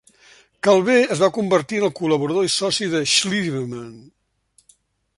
Calver 0.67 1.01
es 1.15 1.21
va 1.25 1.29
convertir 1.35 1.81
en 1.81 1.87
el 1.89 1.93
col·laborador 2.01 2.49
i 2.49 2.51
soci 2.57 2.91
de 2.97 3.05
Schliemann. 3.15 3.97